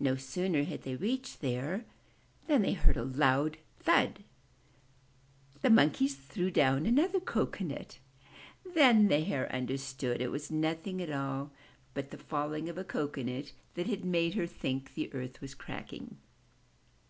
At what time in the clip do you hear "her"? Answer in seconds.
14.36-14.46